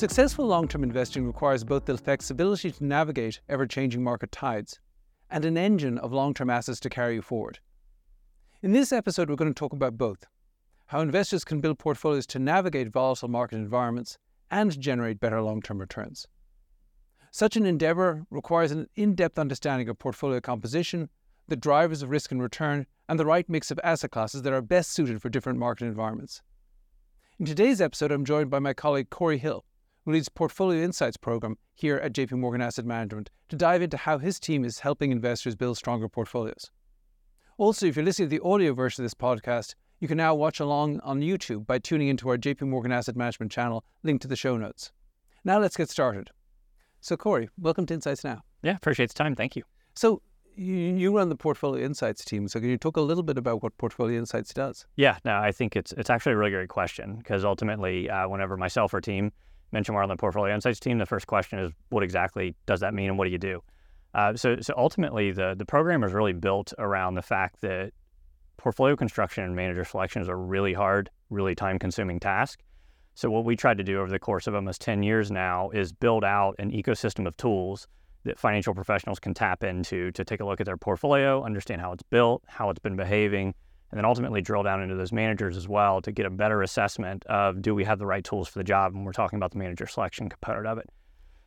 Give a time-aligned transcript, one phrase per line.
[0.00, 4.80] Successful long term investing requires both the flexibility to navigate ever changing market tides
[5.28, 7.58] and an engine of long term assets to carry you forward.
[8.62, 10.24] In this episode, we're going to talk about both
[10.86, 14.16] how investors can build portfolios to navigate volatile market environments
[14.50, 16.26] and generate better long term returns.
[17.30, 21.10] Such an endeavour requires an in depth understanding of portfolio composition,
[21.48, 24.62] the drivers of risk and return, and the right mix of asset classes that are
[24.62, 26.40] best suited for different market environments.
[27.38, 29.66] In today's episode, I'm joined by my colleague Corey Hill,
[30.10, 34.18] who leads Portfolio Insights program here at JP Morgan Asset Management, to dive into how
[34.18, 36.72] his team is helping investors build stronger portfolios.
[37.58, 40.58] Also, if you're listening to the audio version of this podcast, you can now watch
[40.58, 44.34] along on YouTube by tuning into our JP Morgan Asset Management channel, linked to the
[44.34, 44.90] show notes.
[45.44, 46.30] Now let's get started.
[47.00, 48.42] So, Corey, welcome to Insights Now.
[48.64, 49.36] Yeah, appreciate the time.
[49.36, 49.62] Thank you.
[49.94, 50.22] So,
[50.56, 52.48] you, run the Portfolio Insights team.
[52.48, 54.86] So, can you talk a little bit about what Portfolio Insights does?
[54.96, 58.56] Yeah, no, I think it's it's actually a really great question because ultimately, uh, whenever
[58.56, 59.30] myself or team
[59.72, 63.18] mention the Portfolio Insights team, the first question is, what exactly does that mean, and
[63.18, 63.62] what do you do?
[64.14, 67.92] Uh, so, so ultimately, the the program is really built around the fact that
[68.56, 72.60] portfolio construction and manager selection is a really hard, really time consuming task.
[73.14, 75.92] So, what we tried to do over the course of almost 10 years now is
[75.92, 77.86] build out an ecosystem of tools
[78.24, 81.92] that financial professionals can tap into to take a look at their portfolio, understand how
[81.92, 83.54] it's built, how it's been behaving,
[83.90, 87.24] and then ultimately drill down into those managers as well to get a better assessment
[87.26, 89.58] of do we have the right tools for the job when we're talking about the
[89.58, 90.88] manager selection component of it.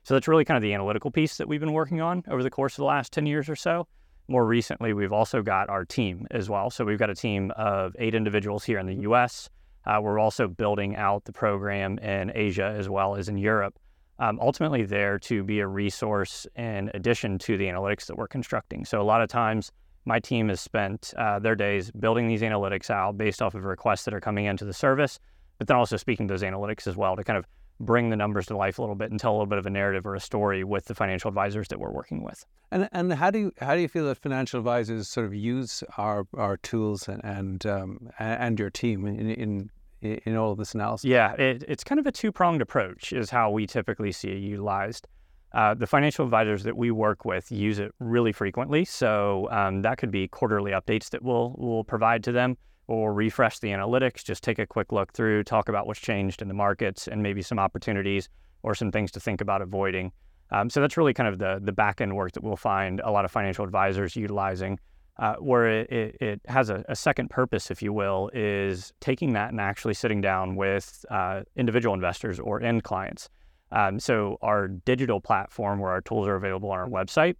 [0.03, 2.49] So, that's really kind of the analytical piece that we've been working on over the
[2.49, 3.87] course of the last 10 years or so.
[4.27, 6.69] More recently, we've also got our team as well.
[6.69, 9.49] So, we've got a team of eight individuals here in the US
[9.85, 13.77] uh, we're also building out the program in Asia as well as in Europe.
[14.19, 18.85] Um, ultimately, there to be a resource in addition to the analytics that we're constructing.
[18.85, 19.71] So, a lot of times,
[20.05, 24.05] my team has spent uh, their days building these analytics out based off of requests
[24.05, 25.19] that are coming into the service,
[25.57, 27.45] but then also speaking to those analytics as well to kind of
[27.79, 29.69] bring the numbers to life a little bit and tell a little bit of a
[29.69, 32.45] narrative or a story with the financial advisors that we're working with.
[32.71, 35.83] And and how do you how do you feel that financial advisors sort of use
[35.97, 39.69] our our tools and and, um, and your team in, in
[40.01, 41.05] in all of this analysis?
[41.05, 44.39] Yeah, it, it's kind of a two pronged approach, is how we typically see it
[44.39, 45.07] utilized.
[45.53, 48.83] Uh, the financial advisors that we work with use it really frequently.
[48.83, 53.59] So um, that could be quarterly updates that we'll, we'll provide to them or refresh
[53.59, 57.07] the analytics, just take a quick look through, talk about what's changed in the markets
[57.07, 58.29] and maybe some opportunities
[58.63, 60.11] or some things to think about avoiding.
[60.51, 63.11] Um, so that's really kind of the, the back end work that we'll find a
[63.11, 64.79] lot of financial advisors utilizing.
[65.19, 69.33] Uh, where it, it, it has a, a, second purpose, if you will, is taking
[69.33, 73.29] that and actually sitting down with uh, individual investors or end clients.
[73.73, 77.35] Um, so our digital platform, where our tools are available on our website,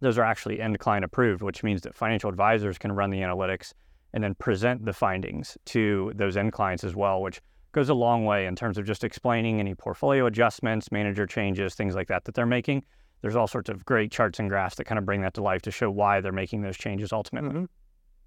[0.00, 3.72] those are actually end client approved, which means that financial advisors can run the analytics
[4.12, 7.40] and then present the findings to those end clients as well, which
[7.72, 11.94] goes a long way in terms of just explaining any portfolio adjustments, manager changes, things
[11.94, 12.82] like that that they're making
[13.22, 15.62] there's all sorts of great charts and graphs that kind of bring that to life
[15.62, 17.68] to show why they're making those changes ultimately.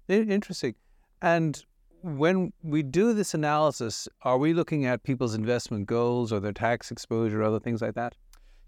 [0.08, 0.30] Mm-hmm.
[0.30, 0.74] Interesting.
[1.20, 1.64] And
[2.02, 6.90] when we do this analysis, are we looking at people's investment goals or their tax
[6.90, 8.14] exposure, or other things like that?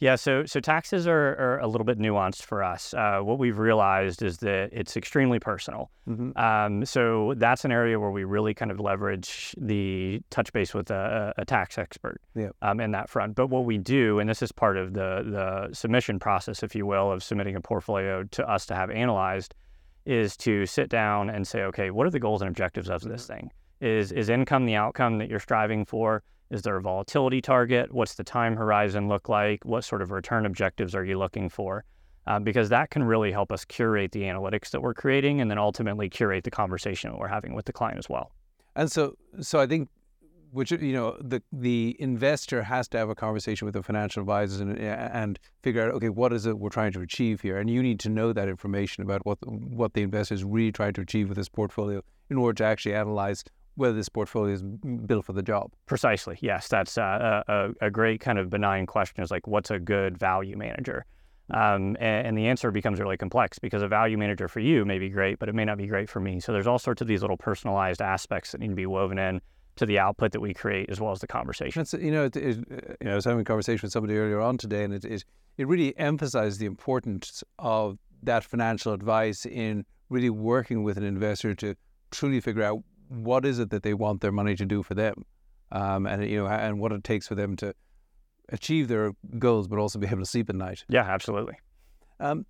[0.01, 2.93] Yeah, so so taxes are, are a little bit nuanced for us.
[2.95, 5.91] Uh, what we've realized is that it's extremely personal.
[6.09, 6.37] Mm-hmm.
[6.37, 10.91] Um, so that's an area where we really kind of leverage the touch base with
[10.91, 12.49] a, a tax expert yeah.
[12.61, 13.37] um, in that front.
[13.37, 16.87] But what we do, and this is part of the the submission process, if you
[16.87, 19.55] will, of submitting a portfolio to us to have analyzed,
[20.07, 23.25] is to sit down and say, okay, what are the goals and objectives of this
[23.25, 23.35] mm-hmm.
[23.35, 23.51] thing?
[23.81, 26.23] Is is income the outcome that you're striving for?
[26.51, 27.93] Is there a volatility target?
[27.93, 29.65] What's the time horizon look like?
[29.65, 31.85] What sort of return objectives are you looking for?
[32.27, 35.59] Uh, because that can really help us curate the analytics that we're creating and then
[35.59, 38.33] ultimately curate the conversation that we're having with the client as well.
[38.77, 39.89] And so, so I think,
[40.55, 44.61] which you know, the the investor has to have a conversation with the financial advisors
[44.61, 47.83] and and figure out, okay, what is it we're trying to achieve here, and you
[47.83, 51.29] need to know that information about what what the investor is really trying to achieve
[51.29, 52.01] with this portfolio
[52.31, 53.43] in order to actually analyze
[53.75, 55.73] whether this portfolio is built for the job.
[55.87, 56.39] Precisely.
[56.41, 59.25] Yes, that's uh, a, a, great kind of benign question.
[59.25, 61.05] Is like, what's a good value manager?
[61.51, 64.99] Um, and, and, the answer becomes really complex because a value manager for you may
[64.99, 66.41] be great, but it may not be great for me.
[66.41, 69.43] So there's all sorts of these little personalized aspects that need to be woven in
[69.77, 71.83] to the output that we create as well as the conversation.
[71.83, 72.57] It's, you know, it, it,
[73.01, 75.25] you know, I was having a conversation with somebody earlier on today, and it, it,
[75.57, 81.55] it really emphasized the importance of that financial advice in really working with an investor
[81.57, 81.75] to
[82.11, 82.79] truly figure out
[83.09, 85.25] what is it that they want their money to do for them,
[85.73, 87.75] um, and you know, and what it takes for them to
[88.51, 90.85] achieve their goals, but also be able to sleep at night.
[90.89, 91.55] Yeah, absolutely.
[92.21, 92.47] Um,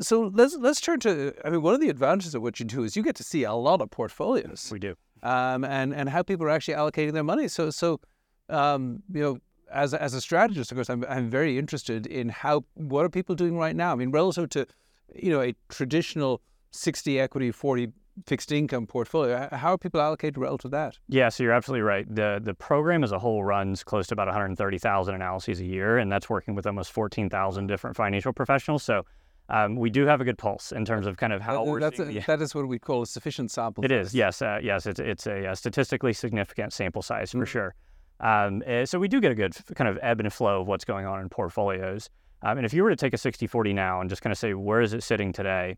[0.00, 1.34] so let's let's turn to.
[1.44, 3.42] I mean, one of the advantages of what you do is you get to see
[3.42, 4.68] a lot of portfolios.
[4.70, 7.48] We do, um, and and how people are actually allocating their money.
[7.48, 8.00] So so,
[8.48, 9.38] um, you know,
[9.70, 13.34] as as a strategist, of course, I'm I'm very interested in how what are people
[13.34, 13.92] doing right now.
[13.92, 14.66] I mean, relative to
[15.14, 17.92] you know a traditional 60 equity, 40
[18.26, 19.48] fixed income portfolio.
[19.52, 20.98] How are people allocated relative to that?
[21.08, 22.06] Yeah, so you're absolutely right.
[22.12, 26.10] The the program as a whole runs close to about 130,000 analyses a year, and
[26.10, 28.82] that's working with almost 14,000 different financial professionals.
[28.82, 29.04] So
[29.50, 31.80] um, we do have a good pulse in terms of kind of how Uh, we're
[31.80, 32.20] that's seeing, a.
[32.26, 33.84] That is what we call a sufficient sample.
[33.84, 34.06] It size.
[34.08, 34.86] is, yes, uh, yes.
[34.86, 37.46] It's it's a, uh statistically significant sample size for Mhm.
[37.46, 37.74] sure.
[38.20, 40.84] Um, eh, so we do get a good kind of ebb and flow of what's
[40.84, 42.10] going on in portfolios.
[42.42, 44.54] Um, and if you were to take a 60-40 now and just kind of say
[44.54, 45.76] where is it sitting today,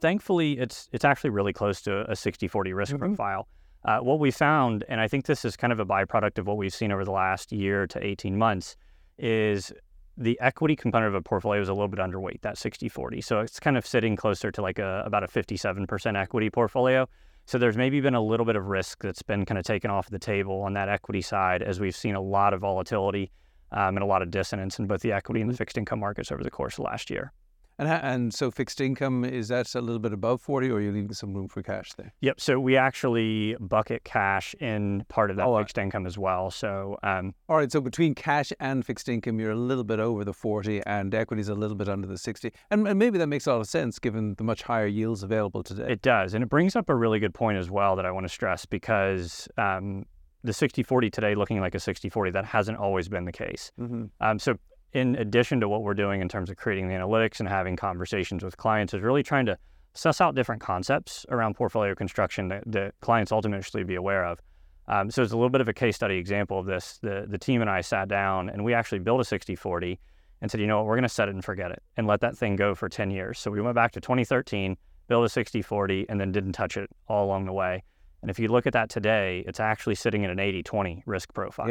[0.00, 2.98] thankfully it's it's actually really close to a 60-40 risk Mhm.
[3.00, 3.48] profile.
[3.84, 6.56] Uh, what we found, and I think this is kind of a byproduct of what
[6.56, 8.76] we've seen over the last year to 18 months,
[9.18, 9.72] is
[10.18, 13.22] the equity component of a portfolio is a little bit underweight, that 60-40.
[13.22, 17.08] So it's kind of sitting closer to like a, about a 57% equity portfolio.
[17.46, 20.10] So there's maybe been a little bit of risk that's been kind of taken off
[20.10, 23.30] the table on that equity side as we've seen a lot of volatility
[23.70, 26.32] um, and a lot of dissonance in both the equity and the fixed income markets
[26.32, 27.32] over the course of last year.
[27.78, 30.92] And and so fixed income is that a little bit above 40, or are you
[30.92, 32.12] leaving some room for cash there?
[32.20, 32.40] Yep.
[32.40, 36.50] So we actually bucket cash in part of that Oh, fixed income as well.
[36.50, 40.24] So um, All right, so between cash and fixed income, you're a little bit over
[40.24, 42.52] the 40, and equities a little bit under the 60.
[42.70, 45.62] And, and maybe that makes a lot of sense given the much higher yields available
[45.62, 45.86] today.
[45.88, 46.34] It does.
[46.34, 48.66] And it brings up a really good point as well that I want to stress
[48.66, 50.04] because um,
[50.42, 53.70] the 60 40 today looking like a 60 40, that hasn't always been the case.
[53.76, 54.56] hmm Um, so,
[54.92, 58.42] in addition to what we're doing in terms of creating the analytics and having conversations
[58.42, 59.58] with clients, is really trying to
[59.94, 64.38] suss out different concepts around portfolio construction that, that clients ultimately should be aware of.
[64.86, 66.98] Um, so, it's a little bit of a case study example of this.
[67.02, 69.98] The, the team and I sat down and we actually built a 60 40
[70.40, 72.20] and said, you know what, we're going to set it and forget it and let
[72.20, 73.38] that thing go for 10 years.
[73.38, 76.88] So, we went back to 2013, built a 60 40, and then didn't touch it
[77.06, 77.82] all along the way.
[78.22, 81.34] And if you look at that today, it's actually sitting in an 80 20 risk
[81.34, 81.68] profile.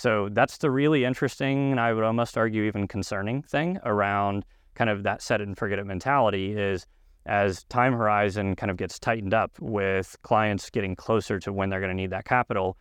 [0.00, 4.88] So that's the really interesting, and I would almost argue even concerning thing around kind
[4.88, 6.86] of that set it and forget it mentality is
[7.26, 11.80] as time horizon kind of gets tightened up with clients getting closer to when they're
[11.80, 12.78] going to need that capital,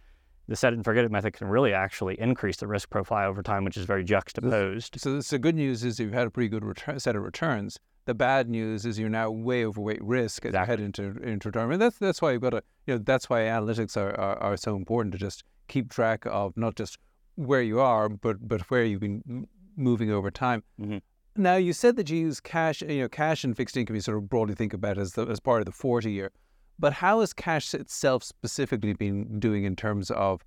[0.47, 3.43] the set it and forget it method can really actually increase the risk profile over
[3.43, 4.97] time, which is very juxtaposed.
[4.97, 7.77] So, so the good news is you've had a pretty good return, set of returns.
[8.05, 10.71] The bad news is you're now way overweight risk as Exactly.
[10.71, 11.81] you head into into retirement.
[11.81, 14.77] That's that's why you've got to you know that's why analytics are, are, are so
[14.77, 16.97] important to just keep track of not just
[17.39, 19.47] where you are but but where you've been
[19.77, 20.61] moving over time.
[20.79, 21.01] Mhm.
[21.37, 24.17] Now you said that you use cash you know cash and fixed income you sort
[24.17, 26.31] of broadly think about as the, as part of the forty year,
[26.77, 30.43] but how has cash itself specifically been doing in terms of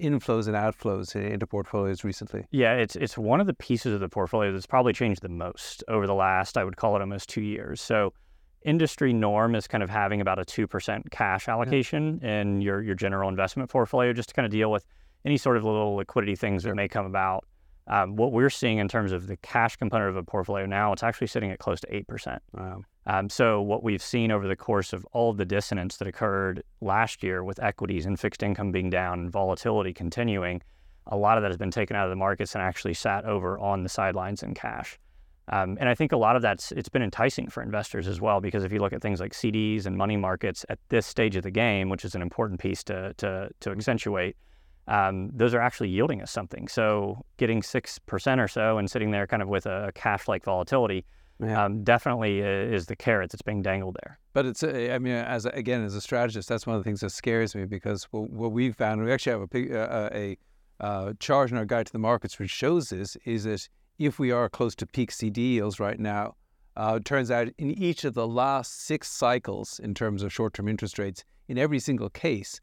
[0.00, 2.44] inflows and outflows into portfolios recently?
[2.52, 5.82] Yeah, it's it's one of the pieces of the portfolio that's probably changed the most
[5.88, 7.80] over the last, I would call it almost two years.
[7.80, 8.12] So
[8.64, 12.94] industry norm is kind of having about a two percent cash allocation in your your
[12.94, 14.84] general investment portfolio just to kind of deal with
[15.26, 17.44] any sort of little liquidity things that may come about.
[17.88, 21.02] Um, what we're seeing in terms of the cash component of a portfolio now, it's
[21.02, 22.42] actually sitting at close to eight percent.
[22.52, 22.82] Wow.
[23.06, 26.62] Um, so what we've seen over the course of all of the dissonance that occurred
[26.80, 30.62] last year with equities and fixed income being down and volatility continuing,
[31.06, 33.58] a lot of that has been taken out of the markets and actually sat over
[33.60, 34.98] on the sidelines in cash.
[35.48, 38.40] Um, and I think a lot of that's it's been enticing for investors as well
[38.40, 41.44] because if you look at things like CDs and money markets at this stage of
[41.44, 44.36] the game, which is an important piece to to, to accentuate,
[44.88, 46.68] um, those are actually yielding us something.
[46.68, 51.04] So getting six percent or so and sitting there kind of with a cash-like volatility
[51.40, 51.64] Yeah.
[51.64, 54.18] um, definitely is the carrot that's being dangled there.
[54.32, 56.88] But it's, uh, I mean, as a, again, as a strategist, that's one of the
[56.88, 60.38] things that scares me because what, we've found, we actually have a, uh, a
[60.80, 64.30] uh, chart in our guide to the markets which shows this, is that if we
[64.30, 66.36] are close to peak CD yields right now,
[66.76, 70.68] uh, it turns out in each of the last six cycles in terms of short-term
[70.68, 72.60] interest rates, in every single case,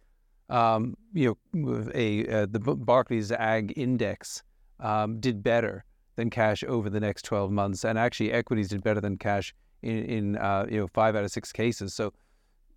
[0.54, 4.44] um, you know, a uh, the Barclays Ag Index
[4.80, 5.84] um, did better
[6.16, 10.06] than cash over the next 12 months, and actually equities did better than cash in,
[10.06, 11.94] in uh, you know five out of six cases.
[11.96, 12.14] So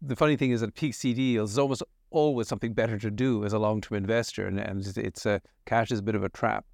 [0.00, 3.52] the funny thing is that peak CD is almost always something better to do as
[3.52, 6.64] a long-term investor, and, and it's, a cash is a bit of a trap,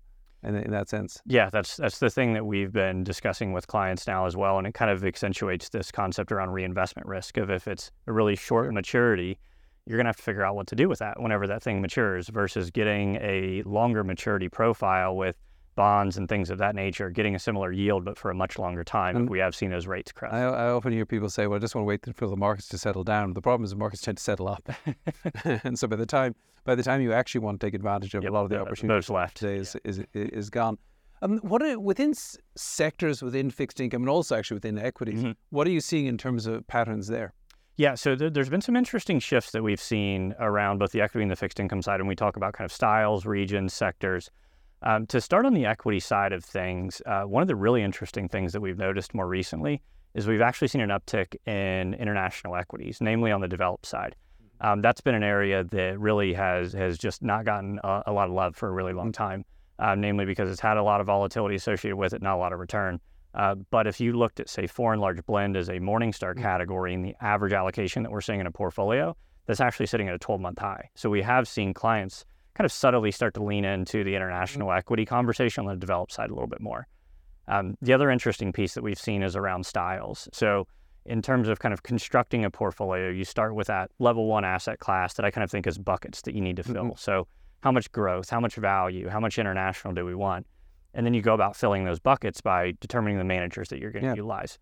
[0.44, 1.20] in, in that sense.
[1.26, 4.68] Yeah, that's that's the thing that we've been discussing with clients now as well, and
[4.68, 8.72] it kind of accentuates this concept around reinvestment risk of if it's a really short
[8.72, 9.40] maturity,
[9.86, 12.28] you're gonna have to figure out what to do with that whenever that thing matures,
[12.28, 15.36] versus getting a longer maturity profile with
[15.74, 18.84] bonds and things of that nature, getting a similar yield but for a much longer
[18.84, 19.16] time.
[19.16, 20.34] And we have seen those rates crest.
[20.34, 22.68] I, I often hear people say, "Well, I just want to wait for the markets
[22.68, 24.68] to settle down." The problem is the markets tend to settle up,
[25.44, 26.34] and so by the time
[26.64, 28.56] by the time you actually want to take advantage of Yep, a lot of the
[28.56, 29.38] th- opportunities left.
[29.38, 30.78] today is, is is gone.
[31.22, 35.22] Um, what are within s- sectors within fixed income and also actually within equities?
[35.22, 35.36] Mhm.
[35.50, 37.32] What are you seeing in terms of patterns there?
[37.76, 41.22] Yeah, so there, there's been some interesting shifts that we've seen around both the equity
[41.22, 44.30] and the fixed income side, and we talk about kind of styles, regions, sectors.
[44.82, 48.28] Um, to start on the equity side of things, uh, one of the really interesting
[48.28, 49.80] things that we've noticed more recently
[50.14, 54.16] is we've actually seen an uptick in international equities, namely on the developed side.
[54.60, 58.28] Um, that's been an area that really has has just not gotten a, a lot
[58.28, 59.44] of love for a really long time,
[59.78, 62.52] uh, namely because it's had a lot of volatility associated with it, not a lot
[62.52, 63.00] of return.
[63.34, 67.04] Uh, but if you looked at, say, foreign large blend as a Morningstar category and
[67.04, 70.40] the average allocation that we're seeing in a portfolio, that's actually sitting at a 12
[70.40, 70.90] month high.
[70.94, 72.24] So we have seen clients
[72.54, 74.78] kind of subtly start to lean into the international mm-hmm.
[74.78, 76.86] equity conversation on the developed side a little bit more.
[77.48, 80.28] Um, the other interesting piece that we've seen is around styles.
[80.32, 80.66] So,
[81.04, 84.78] in terms of kind of constructing a portfolio, you start with that level one asset
[84.78, 86.84] class that I kind of think is buckets that you need to fill.
[86.84, 86.96] Mm-hmm.
[86.96, 87.26] So,
[87.62, 90.46] how much growth, how much value, how much international do we want?
[90.94, 94.02] And then you go about filling those buckets by determining the managers that you're going
[94.02, 94.14] to yeah.
[94.14, 94.58] utilize.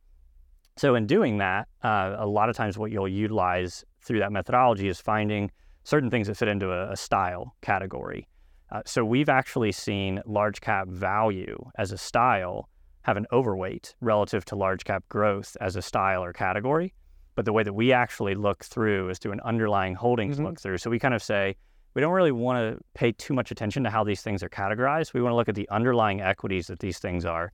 [0.77, 4.89] So, in doing that, uh, a lot of times what you'll utilize through that methodology
[4.89, 5.51] is finding
[5.85, 8.29] certain things that fit into a, a style category.
[8.71, 12.69] Uh, so we've actually seen large cap value as a style
[13.03, 16.95] have an overweight relative to large cap growth as a style or category.
[17.35, 20.47] But the way that we actually look through is through an underlying holdings mm-hmm.
[20.47, 20.79] look through.
[20.79, 21.57] So we kind of say
[21.94, 25.12] we don't really want to pay too much attention to how these things are categorized.
[25.12, 27.52] We want to look at the underlying equities that these things are.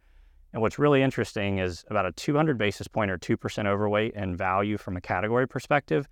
[0.52, 4.78] And what's really interesting is about a 200 basis point or 2% overweight in value
[4.78, 6.08] from a category perspective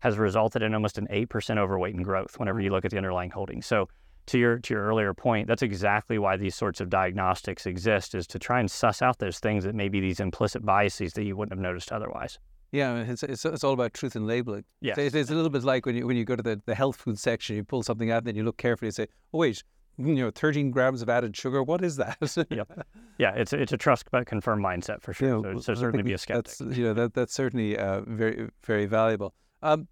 [0.00, 3.30] has resulted in almost an 8% overweight in growth whenever you look at the underlying
[3.30, 3.66] holdings.
[3.66, 3.88] So
[4.26, 8.26] to your to your earlier point, that's exactly why these sorts of diagnostics exist is
[8.28, 11.36] to try and suss out those things that may be these implicit biases that you
[11.36, 12.38] wouldn't have noticed otherwise.
[12.74, 14.64] Yeah, it's, it's, it's all about truth and labeling.
[14.80, 16.74] Yeah, it's, it's, a little bit like when you when you go to the, the
[16.74, 19.38] health food section, you pull something out, and then you look carefully and say, "Oh
[19.38, 19.62] wait,
[19.96, 21.62] you know, 13 grams of added sugar.
[21.62, 22.18] What is that?"
[22.50, 22.86] yep.
[23.16, 25.40] Yeah, it's a, it's a trust but confirm mindset for sure.
[25.44, 26.56] so, so certainly be a skeptic.
[26.58, 29.34] That's, you know, that that's certainly uh, very very valuable.
[29.62, 29.86] Um,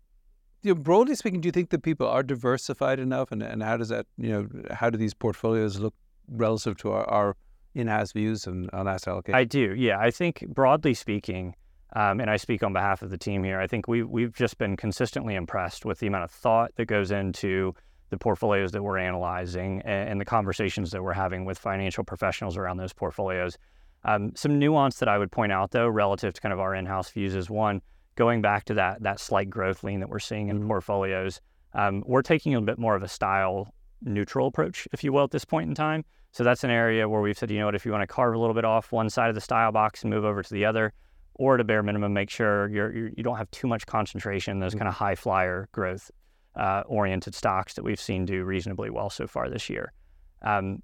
[0.65, 3.77] you know, broadly speaking, do you think that people are diversified enough, and, and how
[3.77, 5.95] does that, you know, how do these portfolios look
[6.29, 7.37] relative to our, our
[7.75, 9.37] in-house views and on asset allocation?
[9.37, 9.99] I do, yeah.
[9.99, 11.55] I think broadly speaking,
[11.95, 13.61] um, and I speak on behalf of the team here.
[13.61, 17.11] I think we we've just been consistently impressed with the amount of thought that goes
[17.11, 17.75] into
[18.11, 22.57] the portfolios that we're analyzing and, and the conversations that we're having with financial professionals
[22.57, 23.57] around those portfolios.
[24.05, 27.11] Um, some nuance that I would point out, though, relative to kind of our in-house
[27.11, 27.81] views is one
[28.15, 30.69] going back to that that slight growth lean that we're seeing in mm-hmm.
[30.69, 31.41] portfolios,
[31.75, 33.73] um, we're taking a bit more of a style
[34.03, 36.05] neutral approach, if you will, at this point in time.
[36.33, 38.35] So that's an area where we've said, you know what, if you want to carve
[38.35, 40.65] a little bit off one side of the style box and move over to the
[40.65, 40.93] other,
[41.35, 43.87] or at a bare minimum, make sure you're, you're you do not have too much
[43.87, 44.81] concentration in those mm-hmm.
[44.81, 46.11] kind of high flyer growth
[46.57, 49.93] uh, oriented stocks that we've seen do reasonably well so far this year.
[50.43, 50.83] Um,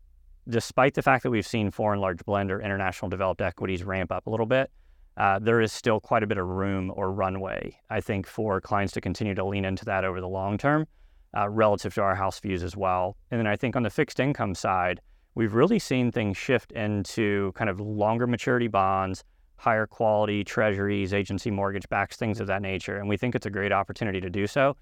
[0.49, 4.27] despite the fact that we've seen foreign large blend or international developed equities ramp up
[4.27, 4.71] a little bit,
[5.19, 8.93] uh, there is still quite a bit of room or runway, I think, for clients
[8.95, 10.87] to continue to lean into that over the long term
[11.37, 13.17] uh, relative to our house views as well.
[13.31, 15.01] And then I think on the fixed income side,
[15.35, 19.25] we've really seen things shift into kind of longer maturity bonds,
[19.59, 22.97] higher quality treasuries, agency mortgage backs, things of that nature.
[22.97, 24.77] And we think it's a great opportunity to do so.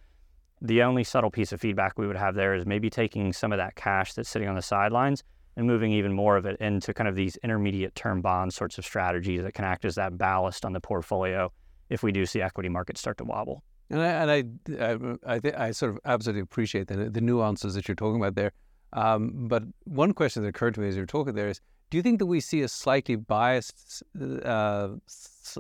[0.61, 3.59] The only subtle piece of feedback we would have there is maybe taking some of
[3.59, 5.25] that cash that's sitting on the sidelines
[5.57, 8.85] and moving even more of it into kind of these intermediate term bond sorts of
[8.85, 11.51] strategies that can act as that ballast on the portfolio
[11.89, 13.63] if we do see equity markets start to wobble.
[13.89, 17.75] And I, and I, I, I, th- I sort of absolutely appreciate the, the nuances
[17.75, 18.53] that you're talking about there.
[18.93, 22.03] Um, but one question that occurred to me as you're talking there is, do you
[22.03, 24.03] think that we see a slightly biased
[24.45, 24.89] uh,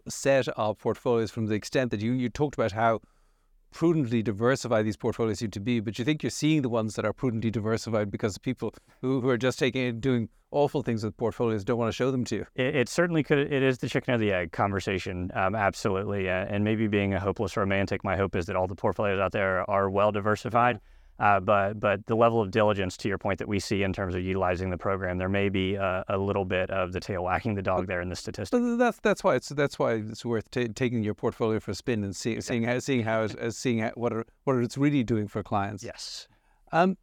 [0.09, 3.01] set of portfolios from the extent that you, you talked about how
[3.73, 7.05] prudently diversified these portfolios seem to be, but you think you're seeing the ones that
[7.05, 11.65] are prudently diversified because people who, who are just taking doing awful things with portfolios
[11.65, 12.47] don't want to show them to you.
[12.55, 13.39] It, it certainly could.
[13.39, 16.29] It is the chicken or the egg conversation, um, absolutely.
[16.29, 19.69] And maybe being a hopeless romantic, my hope is that all the portfolios out there
[19.69, 20.81] are well diversified.
[21.19, 24.15] Uh, but but the level of diligence, to your point, that we see in terms
[24.15, 27.55] of utilizing the program, there may be a, a little bit of the tail wagging
[27.55, 28.51] the dog there in the statistics.
[28.51, 31.75] But that's that's why it's that's why it's worth t- taking your portfolio for a
[31.75, 35.03] spin and see, seeing how seeing how it, seeing how, what are, what it's really
[35.03, 35.83] doing for clients.
[35.83, 36.29] Yes.
[36.73, 36.99] Um,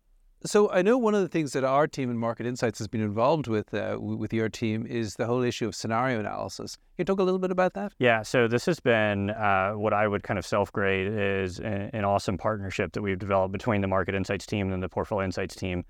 [0.45, 3.01] so I know one of the things that our team in Market Insights has been
[3.01, 6.75] involved with uh, with your team is the whole issue of scenario analysis.
[6.75, 7.93] Can you talk a little bit about that?
[7.99, 11.89] Yeah, so this has been uh, what I would kind of self grade is an,
[11.93, 15.55] an, awesome partnership that we've developed between the Market Insights team and the Portfolio Insights
[15.55, 15.85] team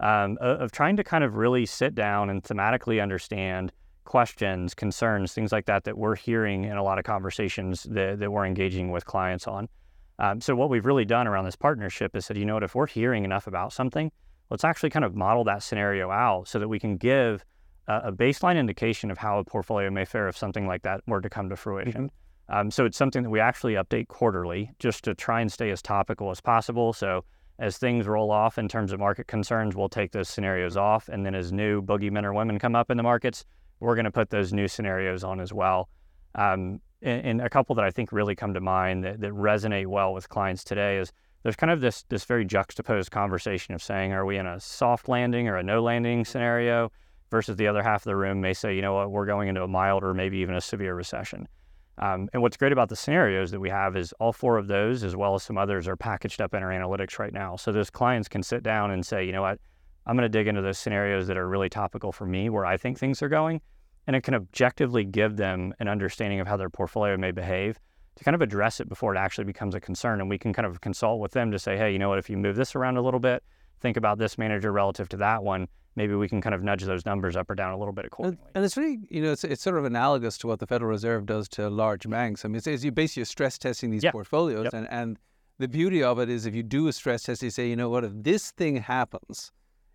[0.00, 3.72] um, of trying to kind of really sit down and thematically understand
[4.04, 8.30] questions, concerns, things like that that we're hearing in a lot of conversations that, that
[8.32, 9.68] we're engaging with clients on.
[10.22, 12.74] Um, so what we've really done around this partnership is said, you know what, if
[12.74, 14.10] we're hearing enough about something,
[14.50, 17.44] let's actually kind of model that scenario out so that we can give
[17.88, 21.20] a, a baseline indication of how a portfolio may fare if something like that were
[21.20, 22.04] to come to fruition.
[22.04, 22.54] Mm-hmm.
[22.54, 25.82] Um, so it's something that we actually update quarterly just to try and stay as
[25.82, 26.92] topical as possible.
[26.92, 27.24] So
[27.58, 31.08] As things roll off in terms of market concerns, we'll take those scenarios off.
[31.08, 33.44] And then as new boogeymen or women come up in the markets,
[33.78, 35.88] we're going to put those new scenarios on as well.
[36.34, 39.86] Um, and, and, a couple that I think really come to mind that, that resonate
[39.86, 44.12] well with clients today is there's kind of this this very juxtaposed conversation of saying,
[44.12, 46.90] are we in a soft landing or a no landing scenario?
[47.30, 49.62] Versus the other half of the room may say, you know what, we're going into
[49.62, 51.48] a mild or maybe even a severe recession.
[51.98, 55.02] Um, and what's great about the scenarios that we have is all four of those,
[55.02, 57.56] as well as some others, are packaged up in our analytics right now.
[57.56, 59.58] So those clients can sit down and say, you know what,
[60.06, 62.76] I'm going to dig into those scenarios that are really topical for me, where I
[62.76, 63.60] think things are going.
[64.06, 67.78] And it can objectively give them an understanding of how their portfolio may behave
[68.16, 70.20] to kind of address it before it actually becomes a concern.
[70.20, 72.28] And we can kind of consult with them to say, hey, you know what, if
[72.28, 73.42] you move this around a little bit,
[73.80, 77.04] think about this manager relative to that one maybe we can kind of nudge those
[77.04, 78.38] numbers up or down a little bit accordingly.
[78.46, 80.90] And, and it's really, you know, it's, it's sort of analogous to what the Federal
[80.90, 82.44] Reserve does to large banks.
[82.44, 84.12] I mean, it's, it's you basically stress testing these yeah.
[84.12, 84.74] portfolios, yep.
[84.74, 85.18] and, and
[85.58, 87.88] the beauty of it is if you do a stress test, you say, you know
[87.88, 89.52] what, if this thing happens,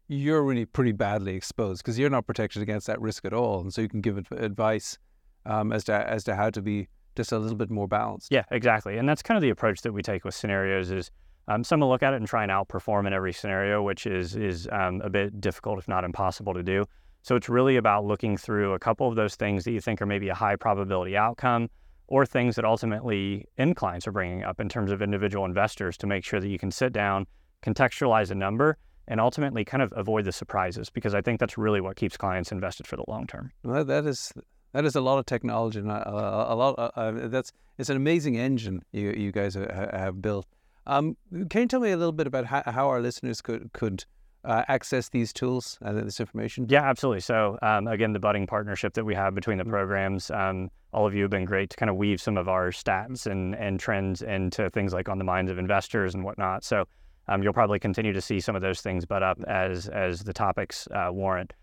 [0.08, 3.74] you're really pretty badly exposed because you're not protected against that risk at all, and
[3.74, 4.98] so you can give advice
[5.46, 8.32] um, as to as to how to be just a little bit more balanced.
[8.32, 10.92] Yeah, exactly, and that's kind of the approach that we take with scenarios.
[10.92, 11.12] Is
[11.48, 14.36] um, some will look at it and try and outperform in every scenario, which is
[14.36, 16.86] is um, a bit difficult, if not impossible, to do.
[17.24, 20.06] So it's really about looking through a couple of those things that you think are
[20.06, 21.70] maybe a high probability outcome,
[22.08, 26.08] or things that ultimately end clients are bringing up in terms of individual investors to
[26.08, 27.28] make sure that you can sit down,
[27.62, 31.82] contextualize a number, and ultimately kind of avoid the surprises because I think that's really
[31.82, 33.52] what keeps clients invested for the long term.
[33.64, 34.34] Well, that is
[34.74, 36.76] that is a lot of technology and a, a, a lot.
[36.78, 40.46] Uh, uh, that's it's an amazing engine you you guys have built.
[40.86, 41.18] Um,
[41.50, 44.06] can you tell me a little bit about how, how our listeners could could
[44.44, 46.66] uh, access these tools and this information?
[46.70, 47.22] Yeah, absolutely.
[47.22, 49.72] So um, again, the budding partnership that we have between the mm-hmm.
[49.72, 52.72] programs, um, all of you have been great to kind of weave some of our
[52.72, 56.64] stats and and trends into things like on the minds of investors and whatnot.
[56.64, 56.86] So
[57.28, 60.34] um, you'll probably continue to see some of those things butt up as as the
[60.34, 61.54] topics uh, warrant.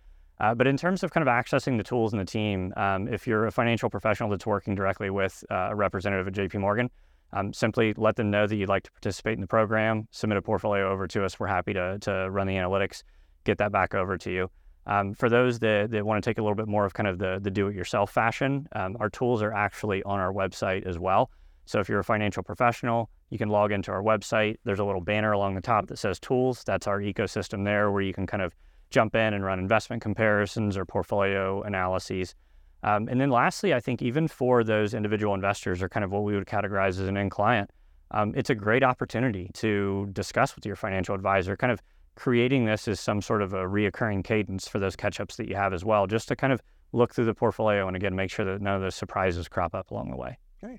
[0.40, 3.26] Uh, but in terms of kind of accessing the tools and the team, um, if
[3.26, 6.90] you're a financial professional that's working directly with uh, a representative at JP Morgan,
[7.32, 10.42] um, simply let them know that you'd like to participate in the program, submit a
[10.42, 11.38] portfolio over to us.
[11.38, 13.02] We're happy to, to run the analytics,
[13.44, 14.50] get that back over to you.
[14.86, 17.18] Um, for those that, that want to take a little bit more of kind of
[17.18, 20.98] the, the do it yourself fashion, um, our tools are actually on our website as
[20.98, 21.30] well.
[21.64, 24.58] So if you're a financial professional, you can log into our website.
[24.62, 26.62] There's a little banner along the top that says tools.
[26.64, 28.54] That's our ecosystem there where you can kind of
[28.90, 32.36] jump in and run investment comparisons or portfolio analyses.
[32.84, 36.22] Um, and then lastly, I think even for those individual investors or kind of what
[36.22, 37.72] we would categorize as an end client,
[38.12, 41.82] um, it's a great opportunity to discuss with your financial advisor, kind of
[42.14, 45.56] creating this as some sort of a reoccurring cadence for those catch ups that you
[45.56, 48.44] have as well, just to kind of look through the portfolio and again, make sure
[48.44, 50.38] that none of those surprises crop up along the way.
[50.62, 50.78] Great.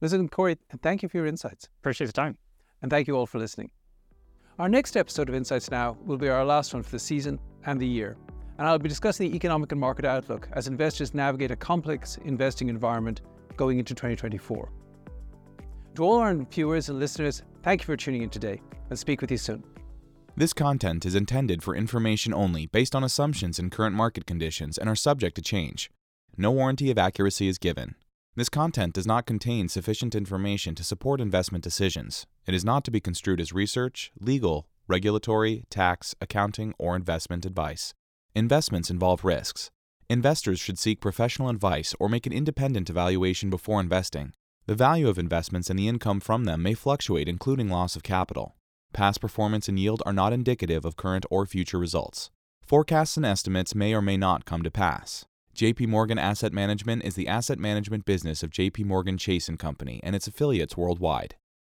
[0.00, 1.68] Listen, Corey, and thank you for your insights.
[1.80, 2.36] Appreciate the time.
[2.82, 3.70] And thank you all for listening.
[4.58, 7.80] Our next episode of Insights Now will be our last one for the season and
[7.80, 8.16] the year
[8.58, 12.68] and I'll be discussing the economic and market outlook as investors navigate a complex investing
[12.68, 13.22] environment
[13.56, 14.70] going into 2024.
[15.94, 19.30] To all our viewers and listeners, thank you for tuning in today and speak with
[19.30, 19.64] you soon.
[20.36, 24.88] This content is intended for information only based on assumptions and current market conditions and
[24.88, 25.90] are subject to change.
[26.36, 27.96] No warranty of accuracy is given.
[28.38, 32.24] This content does not contain sufficient information to support investment decisions.
[32.46, 37.94] It is not to be construed as research, legal, regulatory, tax, accounting, or investment advice.
[38.36, 39.72] Investments involve risks.
[40.08, 44.32] Investors should seek professional advice or make an independent evaluation before investing.
[44.66, 48.54] The value of investments and the income from them may fluctuate, including loss of capital.
[48.92, 52.30] Past performance and yield are not indicative of current or future results.
[52.62, 55.26] Forecasts and estimates may or may not come to pass.
[55.58, 59.98] JP Morgan Asset Management is the asset management business of JP Morgan Chase & Company
[60.04, 61.34] and its affiliates worldwide.